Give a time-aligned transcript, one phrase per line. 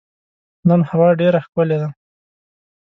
[0.67, 1.89] نن هوا ډېره ښکلې ده.